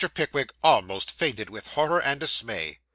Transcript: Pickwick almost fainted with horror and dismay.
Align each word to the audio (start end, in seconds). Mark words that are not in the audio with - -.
Pickwick 0.15 0.49
almost 0.63 1.11
fainted 1.11 1.51
with 1.51 1.67
horror 1.73 2.01
and 2.01 2.19
dismay. 2.19 2.79